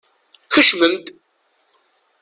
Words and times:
Kecmem-d! 0.53 1.05